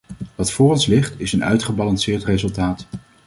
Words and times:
Wat 0.35 0.51
voor 0.51 0.69
ons 0.71 0.85
ligt, 0.85 1.19
is 1.19 1.33
een 1.33 1.43
uitgebalanceerd 1.43 2.23
resultaat. 2.23 2.85